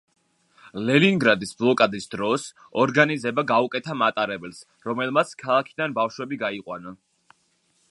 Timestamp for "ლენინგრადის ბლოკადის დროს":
0.85-2.45